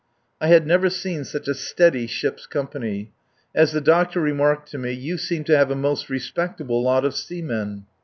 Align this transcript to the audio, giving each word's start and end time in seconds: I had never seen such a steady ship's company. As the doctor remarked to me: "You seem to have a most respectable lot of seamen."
I 0.41 0.47
had 0.47 0.65
never 0.65 0.89
seen 0.89 1.25
such 1.25 1.47
a 1.47 1.53
steady 1.53 2.07
ship's 2.07 2.47
company. 2.47 3.11
As 3.53 3.71
the 3.71 3.79
doctor 3.81 4.19
remarked 4.19 4.71
to 4.71 4.79
me: 4.79 4.93
"You 4.93 5.19
seem 5.19 5.43
to 5.43 5.55
have 5.55 5.69
a 5.69 5.75
most 5.75 6.09
respectable 6.09 6.81
lot 6.81 7.05
of 7.05 7.13
seamen." 7.15 7.85